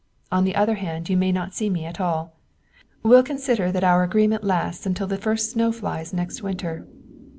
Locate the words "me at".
1.69-1.99